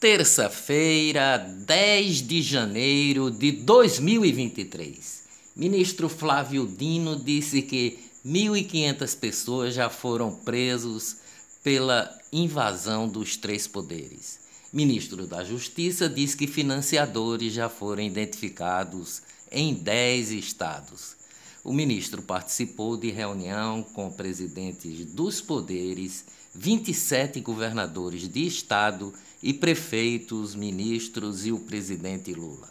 Terça-feira, 0.00 1.36
10 1.36 2.26
de 2.26 2.40
janeiro 2.40 3.30
de 3.30 3.52
2023. 3.52 5.24
Ministro 5.54 6.08
Flávio 6.08 6.66
Dino 6.66 7.16
disse 7.16 7.60
que 7.60 7.98
1.500 8.24 9.18
pessoas 9.18 9.74
já 9.74 9.90
foram 9.90 10.34
presos 10.34 11.16
pela 11.62 12.10
invasão 12.32 13.06
dos 13.06 13.36
três 13.36 13.66
poderes. 13.66 14.40
Ministro 14.72 15.26
da 15.26 15.44
Justiça 15.44 16.08
diz 16.08 16.34
que 16.34 16.46
financiadores 16.46 17.52
já 17.52 17.68
foram 17.68 18.02
identificados 18.02 19.20
em 19.52 19.74
10 19.74 20.30
estados. 20.30 21.14
O 21.62 21.74
ministro 21.74 22.22
participou 22.22 22.96
de 22.96 23.10
reunião 23.10 23.82
com 23.82 24.10
presidentes 24.10 25.04
dos 25.12 25.42
poderes, 25.42 26.24
27 26.54 27.40
governadores 27.40 28.28
de 28.28 28.46
estado 28.46 29.12
e 29.42 29.52
prefeitos, 29.52 30.54
ministros 30.54 31.46
e 31.46 31.52
o 31.52 31.60
presidente 31.60 32.32
Lula. 32.34 32.68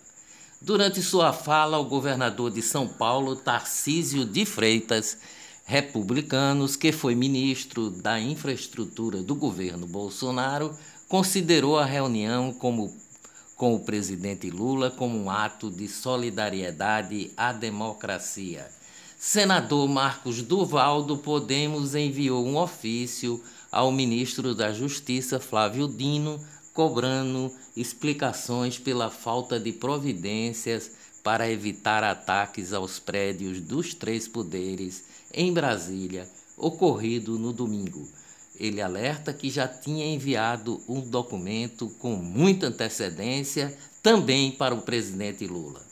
Durante 0.62 1.02
sua 1.02 1.32
fala, 1.32 1.80
o 1.80 1.86
governador 1.86 2.52
de 2.52 2.62
São 2.62 2.88
Paulo, 2.88 3.36
Tarcísio 3.36 4.26
de 4.26 4.46
Freitas, 4.46 5.18
republicanos, 5.64 6.76
que 6.76 6.92
foi 6.92 7.16
ministro 7.16 7.90
da 7.90 8.20
infraestrutura 8.20 9.24
do 9.24 9.36
governo 9.36 9.88
Bolsonaro, 9.88 10.76
considerou 11.08 11.78
a 11.80 11.86
reunião 11.86 12.52
como, 12.52 12.94
com 13.56 13.74
o 13.74 13.80
presidente 13.80 14.50
Lula 14.50 14.92
como 14.92 15.18
um 15.18 15.30
ato 15.30 15.72
de 15.72 15.88
solidariedade 15.88 17.32
à 17.38 17.54
democracia. 17.54 18.70
Senador 19.22 19.86
Marcos 19.90 20.42
Duval 20.42 21.04
do 21.04 21.18
Podemos 21.18 21.94
enviou 21.94 22.48
um 22.48 22.56
ofício 22.56 23.44
ao 23.70 23.92
ministro 23.92 24.56
da 24.56 24.72
Justiça 24.72 25.42
Flávio 25.42 25.90
Dino 25.90 26.40
cobrando 26.74 27.52
explicações 27.76 28.80
pela 28.80 29.10
falta 29.10 29.60
de 29.60 29.74
providências 29.74 30.92
para 31.22 31.52
evitar 31.52 32.02
ataques 32.02 32.72
aos 32.72 32.98
prédios 32.98 33.60
dos 33.60 33.94
três 33.94 34.26
poderes 34.26 35.04
em 35.34 35.52
Brasília, 35.52 36.26
ocorrido 36.56 37.38
no 37.38 37.52
domingo. 37.52 38.08
Ele 38.58 38.82
alerta 38.82 39.34
que 39.34 39.50
já 39.50 39.68
tinha 39.68 40.06
enviado 40.06 40.80
um 40.88 41.02
documento 41.02 41.90
com 42.00 42.16
muita 42.16 42.68
antecedência 42.68 43.78
também 44.02 44.50
para 44.50 44.74
o 44.74 44.82
presidente 44.82 45.46
Lula. 45.46 45.89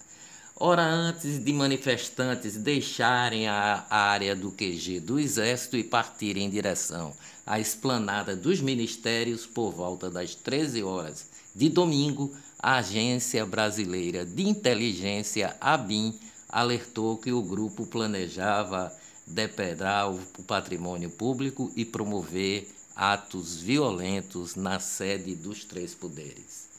Ora 0.60 0.84
antes 0.84 1.38
de 1.38 1.54
manifestantes 1.54 2.58
deixarem 2.58 3.48
a 3.48 3.86
área 3.92 4.36
do 4.36 4.50
QG 4.50 5.00
do 5.00 5.20
Exército 5.20 5.78
e 5.78 5.84
partirem 5.84 6.46
em 6.46 6.50
direção 6.50 7.14
à 7.46 7.60
esplanada 7.60 8.36
dos 8.36 8.60
ministérios 8.60 9.46
por 9.46 9.72
volta 9.72 10.10
das 10.10 10.34
13 10.34 10.82
horas 10.82 11.28
de 11.56 11.70
domingo, 11.70 12.36
a 12.58 12.78
Agência 12.78 13.46
Brasileira 13.46 14.26
de 14.26 14.48
Inteligência, 14.48 15.56
ABIN, 15.62 16.20
alertou 16.50 17.18
que 17.18 17.32
o 17.32 17.44
grupo 17.44 17.86
planejava 17.86 18.92
depredar 19.28 20.12
o 20.12 20.20
patrimônio 20.48 21.12
público 21.12 21.72
e 21.76 21.86
promover 21.86 22.68
atos 22.96 23.58
violentos 23.58 24.56
na 24.56 24.80
sede 24.80 25.36
dos 25.36 25.64
três 25.66 25.94
poderes. 25.94 26.77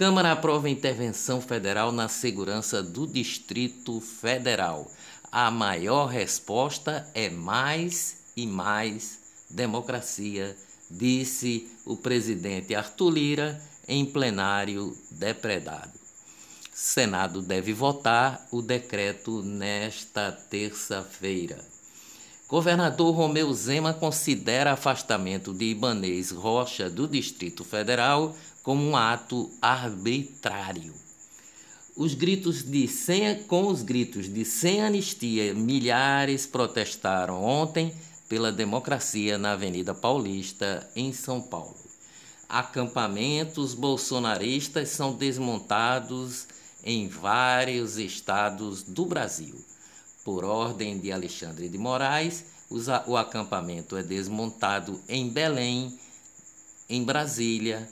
Câmara 0.00 0.32
aprova 0.32 0.70
intervenção 0.70 1.42
federal 1.42 1.92
na 1.92 2.08
segurança 2.08 2.82
do 2.82 3.06
Distrito 3.06 4.00
Federal. 4.00 4.90
A 5.30 5.50
maior 5.50 6.06
resposta 6.06 7.06
é 7.14 7.28
mais 7.28 8.16
e 8.34 8.46
mais 8.46 9.18
democracia, 9.50 10.56
disse 10.90 11.70
o 11.84 11.98
presidente 11.98 12.74
Arthur 12.74 13.10
Lira 13.10 13.62
em 13.86 14.06
plenário 14.06 14.96
depredado. 15.10 15.92
Senado 16.72 17.42
deve 17.42 17.74
votar 17.74 18.48
o 18.50 18.62
decreto 18.62 19.42
nesta 19.42 20.32
terça-feira. 20.32 21.58
Governador 22.48 23.14
Romeu 23.14 23.52
Zema 23.52 23.92
considera 23.92 24.72
afastamento 24.72 25.52
de 25.52 25.66
Ibanês 25.66 26.32
Rocha 26.32 26.90
do 26.90 27.06
Distrito 27.06 27.62
Federal 27.62 28.34
como 28.62 28.84
um 28.84 28.96
ato 28.96 29.50
arbitrário. 29.60 30.92
Os 31.96 32.14
gritos 32.14 32.62
de 32.62 32.86
sem, 32.88 33.42
com 33.44 33.66
os 33.66 33.82
gritos 33.82 34.32
de 34.32 34.44
sem 34.44 34.80
anistia, 34.80 35.52
milhares 35.54 36.46
protestaram 36.46 37.42
ontem 37.42 37.92
pela 38.28 38.52
democracia 38.52 39.36
na 39.36 39.52
Avenida 39.52 39.92
Paulista, 39.92 40.88
em 40.94 41.12
São 41.12 41.42
Paulo. 41.42 41.76
Acampamentos 42.48 43.74
bolsonaristas 43.74 44.88
são 44.90 45.12
desmontados 45.14 46.46
em 46.82 47.08
vários 47.08 47.98
estados 47.98 48.82
do 48.82 49.04
Brasil. 49.04 49.54
Por 50.24 50.44
ordem 50.44 50.98
de 50.98 51.12
Alexandre 51.12 51.68
de 51.68 51.76
Moraes, 51.76 52.44
o 53.06 53.16
acampamento 53.16 53.96
é 53.96 54.02
desmontado 54.02 55.00
em 55.08 55.28
Belém, 55.28 55.98
em 56.88 57.02
Brasília, 57.04 57.88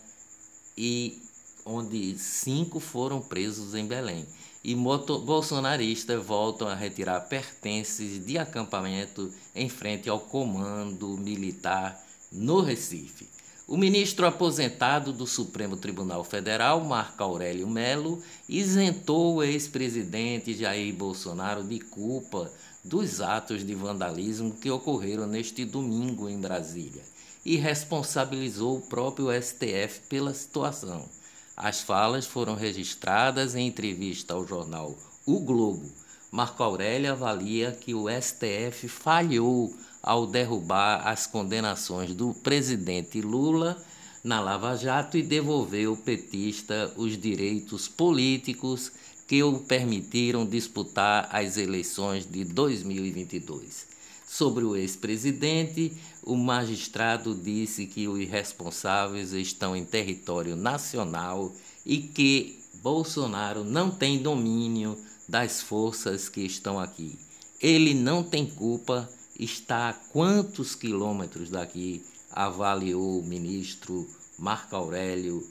e 0.78 1.20
onde 1.66 2.16
cinco 2.16 2.78
foram 2.78 3.20
presos 3.20 3.74
em 3.74 3.84
Belém. 3.84 4.24
E 4.62 4.76
bolsonaristas 4.76 6.24
voltam 6.24 6.68
a 6.68 6.74
retirar 6.74 7.20
pertences 7.22 8.24
de 8.24 8.38
acampamento 8.38 9.32
em 9.54 9.68
frente 9.68 10.08
ao 10.08 10.20
comando 10.20 11.16
militar 11.18 12.00
no 12.30 12.60
Recife. 12.60 13.28
O 13.66 13.76
ministro 13.76 14.26
aposentado 14.26 15.12
do 15.12 15.26
Supremo 15.26 15.76
Tribunal 15.76 16.24
Federal, 16.24 16.80
Marco 16.82 17.22
Aurélio 17.22 17.68
Melo, 17.68 18.22
isentou 18.48 19.36
o 19.36 19.42
ex-presidente 19.42 20.54
Jair 20.54 20.94
Bolsonaro 20.94 21.64
de 21.64 21.78
culpa 21.80 22.50
dos 22.84 23.20
atos 23.20 23.66
de 23.66 23.74
vandalismo 23.74 24.54
que 24.54 24.70
ocorreram 24.70 25.26
neste 25.26 25.64
domingo 25.64 26.28
em 26.28 26.38
Brasília 26.40 27.02
e 27.44 27.56
responsabilizou 27.56 28.78
o 28.78 28.82
próprio 28.82 29.28
STF 29.30 30.00
pela 30.08 30.34
situação. 30.34 31.08
As 31.56 31.80
falas 31.80 32.26
foram 32.26 32.54
registradas 32.54 33.54
em 33.54 33.66
entrevista 33.66 34.34
ao 34.34 34.46
jornal 34.46 34.96
O 35.26 35.40
Globo. 35.40 35.90
Marco 36.30 36.62
Aurélio 36.62 37.12
avalia 37.12 37.72
que 37.72 37.94
o 37.94 38.06
STF 38.08 38.86
falhou 38.86 39.74
ao 40.02 40.26
derrubar 40.26 41.06
as 41.06 41.26
condenações 41.26 42.14
do 42.14 42.34
presidente 42.34 43.20
Lula 43.20 43.82
na 44.22 44.40
Lava 44.40 44.76
Jato 44.76 45.16
e 45.16 45.22
devolveu 45.22 45.92
ao 45.92 45.96
petista 45.96 46.92
os 46.96 47.16
direitos 47.16 47.88
políticos 47.88 48.92
que 49.26 49.42
o 49.42 49.58
permitiram 49.60 50.46
disputar 50.46 51.28
as 51.32 51.56
eleições 51.56 52.24
de 52.24 52.44
2022. 52.44 53.97
Sobre 54.28 54.62
o 54.62 54.76
ex-presidente, 54.76 55.96
o 56.22 56.36
magistrado 56.36 57.34
disse 57.34 57.86
que 57.86 58.06
os 58.06 58.28
responsáveis 58.28 59.32
estão 59.32 59.74
em 59.74 59.86
território 59.86 60.54
nacional 60.54 61.50
e 61.84 61.96
que 61.96 62.62
Bolsonaro 62.82 63.64
não 63.64 63.90
tem 63.90 64.22
domínio 64.22 64.98
das 65.26 65.62
forças 65.62 66.28
que 66.28 66.42
estão 66.42 66.78
aqui. 66.78 67.18
Ele 67.58 67.94
não 67.94 68.22
tem 68.22 68.44
culpa, 68.44 69.08
está 69.40 69.88
a 69.88 69.94
quantos 69.94 70.74
quilômetros 70.74 71.48
daqui, 71.48 72.04
avaliou 72.30 73.20
o 73.20 73.26
ministro 73.26 74.06
Marco 74.38 74.76
Aurélio 74.76 75.42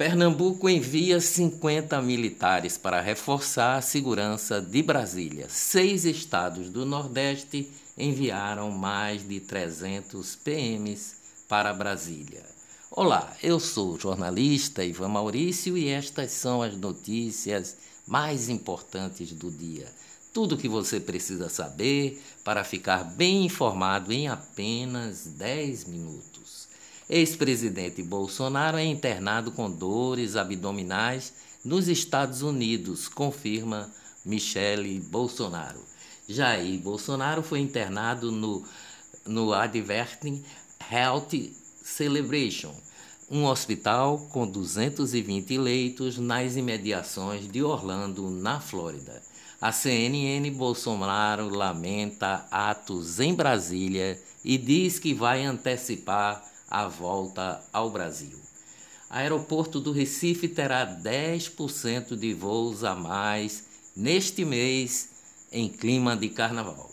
Pernambuco 0.00 0.66
envia 0.66 1.20
50 1.20 2.00
militares 2.00 2.78
para 2.78 3.02
reforçar 3.02 3.76
a 3.76 3.82
segurança 3.82 4.58
de 4.58 4.82
Brasília. 4.82 5.46
Seis 5.50 6.06
estados 6.06 6.70
do 6.70 6.86
Nordeste 6.86 7.70
enviaram 7.98 8.70
mais 8.70 9.28
de 9.28 9.40
300 9.40 10.36
PMs 10.36 11.16
para 11.46 11.74
Brasília. 11.74 12.42
Olá, 12.90 13.36
eu 13.42 13.60
sou 13.60 13.92
o 13.92 14.00
jornalista 14.00 14.82
Ivan 14.82 15.08
Maurício 15.08 15.76
e 15.76 15.88
estas 15.88 16.32
são 16.32 16.62
as 16.62 16.74
notícias 16.74 17.76
mais 18.06 18.48
importantes 18.48 19.32
do 19.32 19.50
dia. 19.50 19.86
Tudo 20.32 20.54
o 20.54 20.58
que 20.58 20.66
você 20.66 20.98
precisa 20.98 21.50
saber 21.50 22.22
para 22.42 22.64
ficar 22.64 23.04
bem 23.04 23.44
informado 23.44 24.14
em 24.14 24.28
apenas 24.28 25.26
10 25.26 25.84
minutos. 25.84 26.29
Ex-presidente 27.12 28.04
Bolsonaro 28.04 28.78
é 28.78 28.84
internado 28.84 29.50
com 29.50 29.68
dores 29.68 30.36
abdominais 30.36 31.32
nos 31.64 31.88
Estados 31.88 32.40
Unidos, 32.40 33.08
confirma 33.08 33.90
Michele 34.24 35.00
Bolsonaro. 35.00 35.80
Jair 36.28 36.78
Bolsonaro 36.78 37.42
foi 37.42 37.58
internado 37.58 38.30
no, 38.30 38.64
no 39.26 39.52
Adverting 39.52 40.40
Health 40.88 41.50
Celebration, 41.82 42.72
um 43.28 43.44
hospital 43.44 44.16
com 44.30 44.46
220 44.46 45.58
leitos 45.58 46.16
nas 46.16 46.54
imediações 46.54 47.50
de 47.50 47.60
Orlando, 47.60 48.30
na 48.30 48.60
Flórida. 48.60 49.20
A 49.60 49.72
CNN 49.72 50.48
Bolsonaro 50.52 51.48
lamenta 51.48 52.46
atos 52.52 53.18
em 53.18 53.34
Brasília 53.34 54.16
e 54.44 54.56
diz 54.56 55.00
que 55.00 55.12
vai 55.12 55.44
antecipar 55.44 56.48
a 56.70 56.86
volta 56.86 57.60
ao 57.72 57.90
Brasil. 57.90 58.38
Aeroporto 59.10 59.80
do 59.80 59.90
Recife 59.90 60.46
terá 60.46 60.86
10% 60.86 62.16
de 62.16 62.32
voos 62.32 62.84
a 62.84 62.94
mais 62.94 63.64
neste 63.96 64.44
mês 64.44 65.48
em 65.50 65.68
clima 65.68 66.16
de 66.16 66.28
carnaval. 66.28 66.88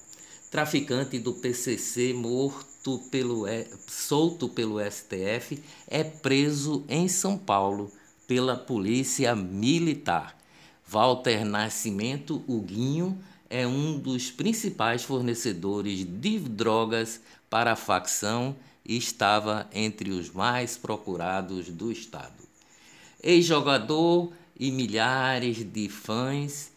Traficante 0.49 1.19
do 1.19 1.33
PCC 1.33 2.13
morto 2.13 2.99
pelo 3.11 3.45
solto 3.87 4.49
pelo 4.49 4.79
STF 4.79 5.61
é 5.87 6.03
preso 6.03 6.83
em 6.89 7.07
São 7.07 7.37
Paulo 7.37 7.91
pela 8.27 8.55
Polícia 8.55 9.35
Militar. 9.35 10.35
Walter 10.87 11.45
Nascimento 11.45 12.43
Huguinho 12.47 13.21
é 13.49 13.67
um 13.67 13.99
dos 13.99 14.31
principais 14.31 15.03
fornecedores 15.03 16.03
de 16.03 16.39
drogas 16.39 17.21
para 17.49 17.73
a 17.73 17.75
facção 17.75 18.55
e 18.87 18.97
estava 18.97 19.69
entre 19.73 20.11
os 20.11 20.31
mais 20.31 20.77
procurados 20.77 21.67
do 21.67 21.91
estado. 21.91 22.47
Ex-jogador 23.21 24.31
e 24.57 24.71
milhares 24.71 25.57
de 25.57 25.89
fãs 25.89 26.71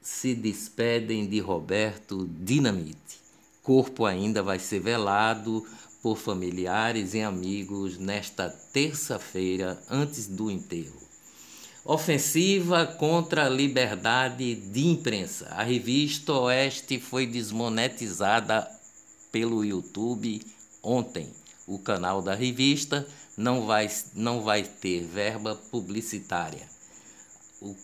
se 0.00 0.34
despedem 0.34 1.26
de 1.26 1.38
Roberto 1.38 2.28
Dinamite. 2.40 3.20
Corpo 3.62 4.04
ainda 4.04 4.42
vai 4.42 4.58
ser 4.58 4.80
velado 4.80 5.64
por 6.02 6.18
familiares 6.18 7.14
e 7.14 7.20
amigos 7.20 7.96
nesta 7.96 8.50
terça-feira 8.72 9.80
antes 9.88 10.26
do 10.26 10.50
enterro. 10.50 11.00
Ofensiva 11.84 12.86
contra 12.86 13.46
a 13.46 13.48
liberdade 13.48 14.56
de 14.56 14.86
imprensa. 14.86 15.46
A 15.50 15.62
revista 15.62 16.32
Oeste 16.32 17.00
foi 17.00 17.26
desmonetizada 17.26 18.68
pelo 19.32 19.64
YouTube 19.64 20.40
ontem. 20.82 21.28
O 21.66 21.78
canal 21.78 22.20
da 22.20 22.34
revista 22.34 23.06
não 23.36 23.66
vai, 23.66 23.90
não 24.14 24.42
vai 24.42 24.62
ter 24.62 25.04
verba 25.04 25.56
publicitária. 25.70 26.68
O, 27.60 27.76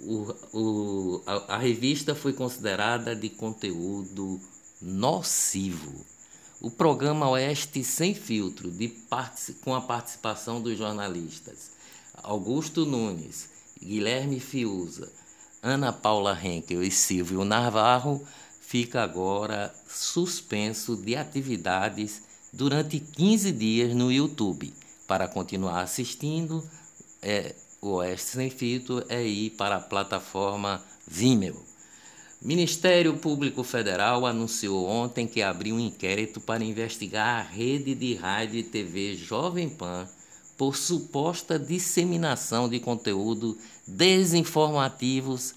o, 0.00 0.34
o, 0.52 1.22
a, 1.26 1.54
a 1.54 1.58
revista 1.58 2.14
foi 2.14 2.32
considerada 2.32 3.14
de 3.14 3.30
conteúdo 3.30 4.40
nocivo. 4.82 6.04
O 6.60 6.70
programa 6.70 7.28
Oeste 7.30 7.84
Sem 7.84 8.14
Filtro, 8.14 8.70
de, 8.70 8.92
com 9.62 9.74
a 9.74 9.80
participação 9.80 10.60
dos 10.60 10.76
jornalistas 10.76 11.78
Augusto 12.22 12.84
Nunes, 12.84 13.48
Guilherme 13.80 14.40
Fiuza, 14.40 15.10
Ana 15.62 15.92
Paula 15.92 16.38
Henkel 16.40 16.82
e 16.82 16.90
Silvio 16.90 17.44
Navarro, 17.44 18.26
fica 18.68 19.02
agora 19.02 19.74
suspenso 19.88 20.94
de 20.94 21.16
atividades 21.16 22.22
durante 22.52 23.00
15 23.00 23.50
dias 23.50 23.94
no 23.94 24.12
YouTube. 24.12 24.74
Para 25.06 25.26
continuar 25.26 25.80
assistindo, 25.80 26.62
é, 27.22 27.54
o 27.80 27.92
Oeste 27.92 28.32
Sem 28.32 28.50
Filtro 28.50 29.02
é 29.08 29.24
ir 29.26 29.50
para 29.52 29.76
a 29.76 29.80
plataforma 29.80 30.84
Vimeo. 31.06 31.64
Ministério 32.42 33.16
Público 33.16 33.64
Federal 33.64 34.26
anunciou 34.26 34.86
ontem 34.86 35.26
que 35.26 35.40
abriu 35.40 35.76
um 35.76 35.80
inquérito 35.80 36.38
para 36.38 36.62
investigar 36.62 37.40
a 37.40 37.50
rede 37.50 37.94
de 37.94 38.16
rádio 38.16 38.60
e 38.60 38.62
TV 38.62 39.16
Jovem 39.16 39.70
Pan 39.70 40.06
por 40.58 40.76
suposta 40.76 41.58
disseminação 41.58 42.68
de 42.68 42.80
conteúdo 42.80 43.56
desinformativos 43.86 45.54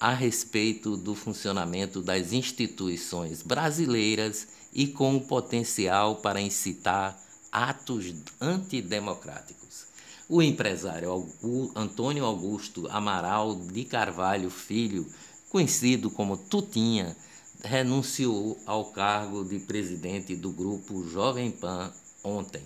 a 0.00 0.14
respeito 0.14 0.96
do 0.96 1.14
funcionamento 1.14 2.00
das 2.00 2.32
instituições 2.32 3.42
brasileiras 3.42 4.48
e 4.72 4.86
com 4.86 5.16
o 5.16 5.20
potencial 5.20 6.16
para 6.16 6.40
incitar 6.40 7.20
atos 7.52 8.14
antidemocráticos. 8.40 9.84
O 10.26 10.40
empresário 10.40 11.28
Antônio 11.76 12.24
Augusto 12.24 12.88
Amaral 12.90 13.56
de 13.56 13.84
Carvalho 13.84 14.48
Filho, 14.48 15.06
conhecido 15.50 16.08
como 16.08 16.36
Tutinha, 16.36 17.14
renunciou 17.62 18.58
ao 18.64 18.86
cargo 18.86 19.44
de 19.44 19.58
presidente 19.58 20.34
do 20.34 20.50
grupo 20.50 21.06
Jovem 21.06 21.50
Pan 21.50 21.92
ontem. 22.24 22.62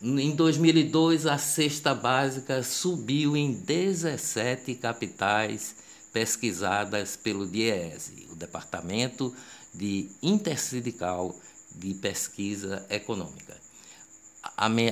Em 0.00 0.32
2002, 0.34 1.26
a 1.26 1.36
cesta 1.36 1.94
básica 1.94 2.62
subiu 2.62 3.36
em 3.36 3.52
17 3.52 4.74
capitais 4.76 5.76
pesquisadas 6.12 7.16
pelo 7.16 7.44
DIEESE, 7.46 8.28
o 8.30 8.36
Departamento 8.36 9.34
de 9.74 10.08
Intersindical 10.22 11.34
de 11.78 11.94
pesquisa 11.94 12.84
econômica. 12.90 13.56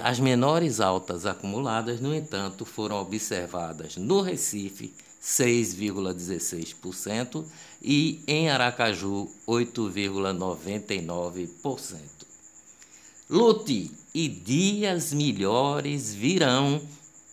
As 0.03 0.19
menores 0.21 0.81
altas 0.81 1.27
acumuladas, 1.27 2.01
no 2.01 2.15
entanto, 2.15 2.65
foram 2.65 3.01
observadas 3.01 3.97
no 3.97 4.21
Recife, 4.21 4.95
6,16%, 5.23 7.45
e 7.83 8.23
em 8.27 8.49
Aracaju, 8.49 9.29
8,99%. 9.47 12.01
Lute 13.29 13.91
e 14.15 14.29
dias 14.29 15.13
melhores 15.13 16.15
virão, 16.15 16.81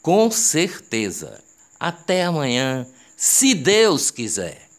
com 0.01 0.31
certeza. 0.31 1.39
Até 1.79 2.23
amanhã, 2.23 2.87
se 3.15 3.53
Deus 3.53 4.09
quiser. 4.09 4.72